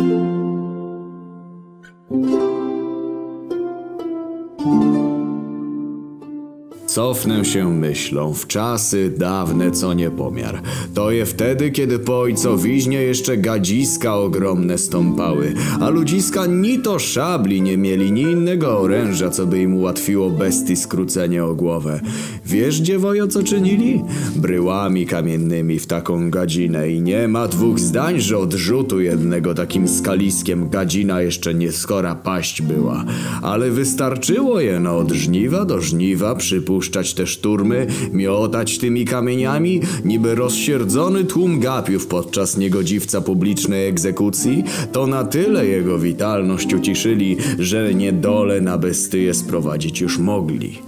[0.00, 0.10] thank
[4.60, 5.09] you
[6.90, 10.62] Cofnę się myślą w czasy dawne co nie pomiar.
[10.94, 17.62] To je wtedy, kiedy po ojcowiźnie jeszcze gadziska ogromne stąpały, a ludziska ni to szabli
[17.62, 22.00] nie mieli, ni innego oręża, co by im ułatwiło bestii skrócenie o głowę.
[22.46, 24.02] Wiesz, dziewojo, co czynili?
[24.36, 29.88] Bryłami kamiennymi w taką gadzinę i nie ma dwóch zdań, że od rzutu jednego takim
[29.88, 33.04] skaliskiem gadzina jeszcze nie skora paść była.
[33.42, 36.79] Ale wystarczyło je no od żniwa do żniwa przypuszczać
[37.14, 45.24] te szturmy, miotać tymi kamieniami, niby rozsierdzony tłum gapiów podczas niegodziwca publicznej egzekucji, to na
[45.24, 50.78] tyle jego witalność uciszyli, że niedole na bestyję sprowadzić już mogli.